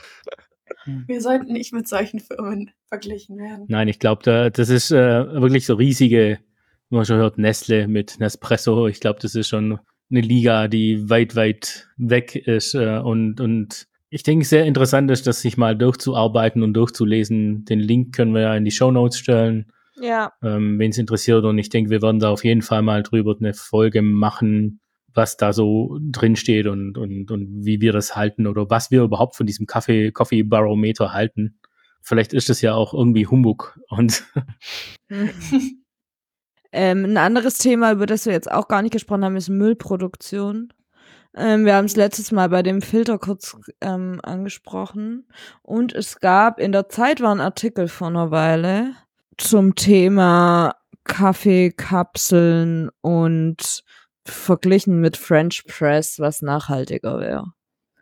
[1.07, 3.65] Wir sollten nicht mit solchen Firmen verglichen werden.
[3.69, 4.97] Nein, ich glaube, da, das ist äh,
[5.41, 6.39] wirklich so riesige,
[6.91, 8.87] wie man schon hört, Nestle mit Nespresso.
[8.89, 9.79] Ich glaube, das ist schon
[10.11, 12.75] eine Liga, die weit, weit weg ist.
[12.75, 17.65] Äh, und, und ich denke, sehr interessant ist, das sich mal durchzuarbeiten und durchzulesen.
[17.65, 20.33] Den Link können wir ja in die Show Notes stellen, Ja.
[20.43, 21.45] ähm, wen es interessiert.
[21.45, 24.81] Und ich denke, wir werden da auf jeden Fall mal drüber eine Folge machen,
[25.15, 29.03] was da so drin steht und, und, und wie wir das halten oder was wir
[29.03, 31.59] überhaupt von diesem Kaffee, Coffee Barometer halten.
[32.01, 34.25] Vielleicht ist das ja auch irgendwie Humbug und
[36.73, 40.73] Ähm, ein anderes Thema, über das wir jetzt auch gar nicht gesprochen haben, ist Müllproduktion.
[41.37, 45.29] Ähm, wir haben es letztes Mal bei dem Filter kurz ähm, angesprochen.
[45.63, 48.95] Und es gab in der Zeit war ein Artikel vor einer Weile
[49.37, 53.85] zum Thema Kaffeekapseln und
[54.25, 57.53] verglichen mit French Press, was nachhaltiger wäre.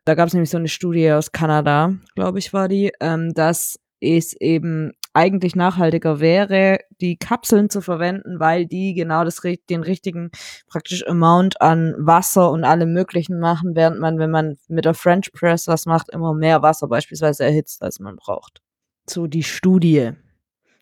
[0.04, 3.78] Da gab es nämlich so eine Studie aus Kanada, glaube ich, war die, ähm, dass
[4.00, 10.30] es eben eigentlich nachhaltiger wäre, die Kapseln zu verwenden, weil die genau das, den richtigen
[10.68, 15.32] praktisch Amount an Wasser und allem möglichen machen, während man, wenn man mit der French
[15.32, 18.62] Press was macht, immer mehr Wasser beispielsweise erhitzt, als man braucht.
[19.08, 20.12] So die Studie.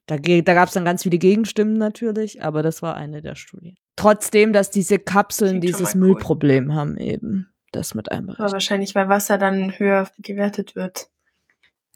[0.06, 3.76] Da, da gab es dann ganz viele Gegenstimmen natürlich, aber das war eine der Studien.
[3.98, 6.08] Trotzdem, dass diese Kapseln dieses mal cool.
[6.08, 7.48] Müllproblem haben eben.
[7.72, 8.52] Das mit Aber einberechnet.
[8.52, 11.10] wahrscheinlich, weil Wasser dann höher gewertet wird.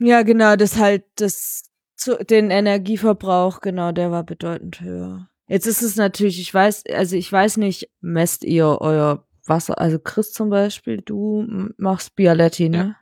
[0.01, 5.29] Ja, genau, das halt, das, zu, den Energieverbrauch, genau, der war bedeutend höher.
[5.47, 10.01] Jetzt ist es natürlich, ich weiß, also ich weiß nicht, messt ihr euer Wasser, also
[10.01, 12.97] Chris zum Beispiel, du machst Bialetti, ne?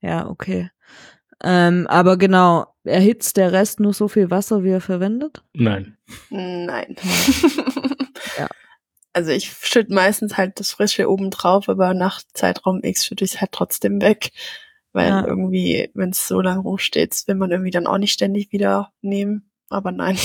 [0.00, 0.70] Ja, okay.
[1.42, 5.42] Ähm, aber genau, erhitzt der Rest nur so viel Wasser, wie er verwendet?
[5.52, 5.96] nein.
[6.30, 6.94] Nein.
[9.14, 13.34] Also ich schütte meistens halt das Frische oben drauf, aber nach Zeitraum X schütte ich
[13.34, 14.32] es halt trotzdem weg.
[14.92, 15.26] Weil Ja.
[15.26, 19.50] irgendwie, wenn es so lange rumsteht, will man irgendwie dann auch nicht ständig wieder nehmen.
[19.70, 20.18] Aber nein.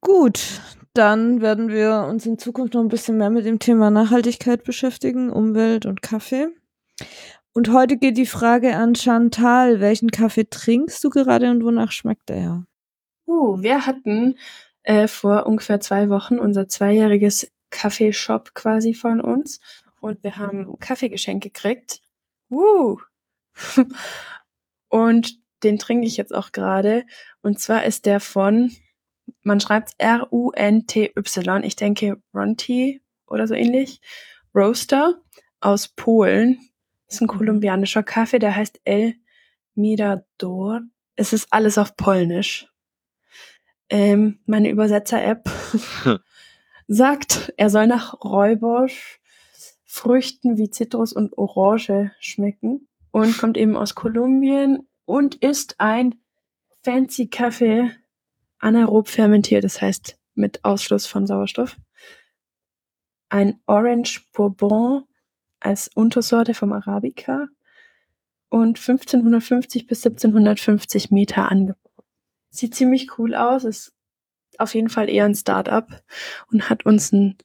[0.00, 0.60] Gut,
[0.94, 5.30] dann werden wir uns in Zukunft noch ein bisschen mehr mit dem Thema Nachhaltigkeit beschäftigen,
[5.30, 6.48] Umwelt und Kaffee.
[7.52, 12.30] Und heute geht die Frage an Chantal, welchen Kaffee trinkst du gerade und wonach schmeckt
[12.30, 12.66] er?
[13.26, 14.36] Uh, wir hatten
[14.86, 19.60] äh, vor ungefähr zwei Wochen unser zweijähriges Kaffeeshop quasi von uns
[20.00, 22.00] und wir haben Kaffeegeschenk gekriegt.
[22.50, 22.98] Uh.
[24.88, 27.04] und den trinke ich jetzt auch gerade.
[27.42, 28.70] Und zwar ist der von,
[29.42, 31.64] man schreibt R-U-N-T-Y.
[31.64, 34.00] Ich denke Ronti oder so ähnlich.
[34.54, 35.20] Roaster
[35.60, 36.60] aus Polen.
[37.06, 39.16] Das ist ein kolumbianischer Kaffee, der heißt El
[39.74, 40.82] Mirador.
[41.16, 42.68] Es ist alles auf Polnisch.
[43.88, 45.48] Ähm, meine Übersetzer-App
[46.88, 49.20] sagt, er soll nach Räubosch,
[49.84, 56.16] Früchten wie Zitrus und Orange schmecken und kommt eben aus Kolumbien und ist ein
[56.82, 57.90] fancy Kaffee
[58.58, 61.76] anaerob fermentiert, das heißt mit Ausschluss von Sauerstoff.
[63.28, 65.04] Ein Orange Bourbon
[65.60, 67.48] als Untersorte vom Arabica
[68.48, 71.85] und 1550 bis 1750 Meter angebaut.
[72.56, 73.92] Sieht ziemlich cool aus, ist
[74.58, 76.02] auf jeden Fall eher ein Start-up
[76.50, 77.36] und hat uns ein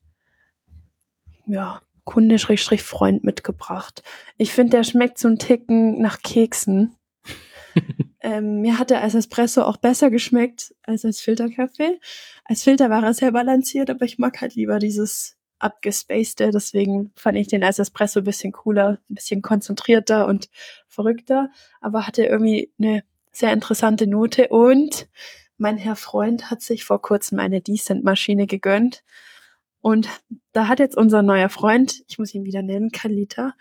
[1.46, 4.04] ja, Kunde Schrägstrich Freund mitgebracht.
[4.38, 6.96] Ich finde, der schmeckt so ein Ticken nach Keksen.
[8.22, 12.00] ähm, mir hat der als Espresso auch besser geschmeckt als als Filterkaffee.
[12.46, 16.52] Als Filter war er sehr balanciert, aber ich mag halt lieber dieses abgespacede.
[16.52, 20.50] Deswegen fand ich den als Espresso ein bisschen cooler, ein bisschen konzentrierter und
[20.88, 21.50] verrückter.
[21.82, 24.48] Aber hatte irgendwie eine sehr interessante Note.
[24.50, 25.08] Und
[25.58, 29.04] mein Herr Freund hat sich vor kurzem eine Decent-Maschine gegönnt.
[29.82, 30.10] Und
[30.52, 33.54] da hat jetzt unser neuer Freund, ich muss ihn wieder nennen, Kalita,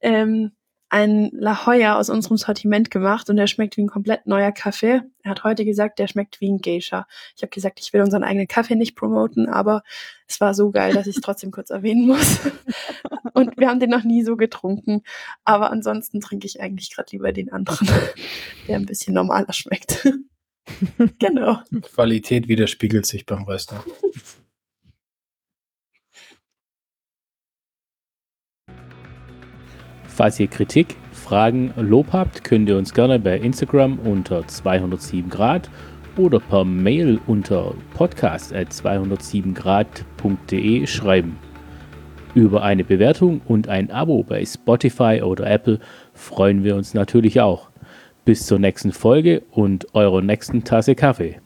[0.00, 0.52] ähm,
[0.88, 5.02] ein La Jolla aus unserem Sortiment gemacht und der schmeckt wie ein komplett neuer Kaffee.
[5.22, 7.06] Er hat heute gesagt, der schmeckt wie ein Geisha.
[7.36, 9.82] Ich habe gesagt, ich will unseren eigenen Kaffee nicht promoten, aber
[10.28, 12.40] es war so geil, dass ich es trotzdem kurz erwähnen muss.
[13.34, 15.02] Und wir haben den noch nie so getrunken.
[15.44, 17.88] Aber ansonsten trinke ich eigentlich gerade lieber den anderen,
[18.68, 20.08] der ein bisschen normaler schmeckt.
[21.18, 21.58] genau.
[21.82, 23.84] Qualität widerspiegelt sich beim Röster.
[30.16, 35.68] Falls ihr Kritik, Fragen, Lob habt, könnt ihr uns gerne bei Instagram unter 207 Grad
[36.16, 41.36] oder per Mail unter podcast.207grad.de schreiben.
[42.34, 45.80] Über eine Bewertung und ein Abo bei Spotify oder Apple
[46.14, 47.68] freuen wir uns natürlich auch.
[48.24, 51.42] Bis zur nächsten Folge und eurer nächsten Tasse Kaffee.